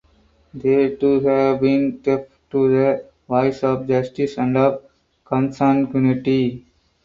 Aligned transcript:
They 0.55 0.95
too 0.95 1.19
have 1.19 1.61
been 1.61 1.99
deaf 1.99 2.21
to 2.49 2.67
the 2.67 3.05
voice 3.27 3.63
of 3.63 3.87
justice 3.87 4.35
and 4.39 4.57
of 4.57 4.81
consanguinity. 5.23 6.65